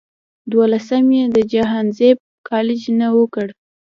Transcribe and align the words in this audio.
دولسم 0.53 1.05
ئې 1.15 1.23
د 1.35 1.37
جهانزيب 1.51 2.17
کالج 2.49 2.81
نه 2.99 3.07
اوکړو 3.17 3.53